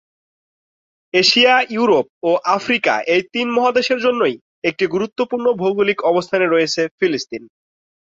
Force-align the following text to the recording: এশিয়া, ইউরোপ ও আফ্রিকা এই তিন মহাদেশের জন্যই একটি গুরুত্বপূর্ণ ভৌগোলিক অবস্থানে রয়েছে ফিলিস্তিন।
এশিয়া, 1.13 1.53
ইউরোপ 1.75 2.05
ও 2.23 2.31
আফ্রিকা 2.55 2.93
এই 3.13 3.21
তিন 3.33 3.47
মহাদেশের 3.51 3.99
জন্যই 3.99 4.35
একটি 4.63 4.85
গুরুত্বপূর্ণ 4.87 5.45
ভৌগোলিক 5.61 5.99
অবস্থানে 6.11 6.45
রয়েছে 6.47 6.81
ফিলিস্তিন। 6.99 7.43